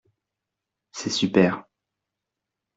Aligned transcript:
C’est 0.93 1.11
super. 1.11 1.63